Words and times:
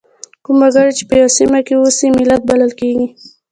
کوم 0.43 0.57
وګړي 0.63 0.91
چې 0.97 1.03
په 1.09 1.13
یوه 1.19 1.31
سیمه 1.39 1.59
کې 1.65 1.73
اوسي 1.77 2.07
ملت 2.17 2.41
بلل 2.49 2.71
کیږي. 2.79 3.07